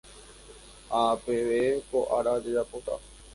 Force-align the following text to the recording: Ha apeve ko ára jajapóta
Ha 0.91 1.01
apeve 1.15 1.59
ko 1.89 1.97
ára 2.17 2.33
jajapóta 2.43 2.95